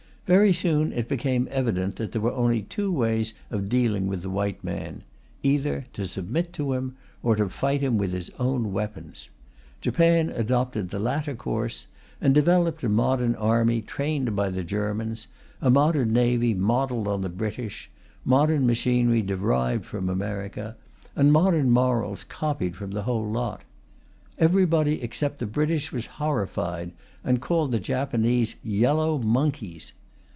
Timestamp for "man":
4.63-5.03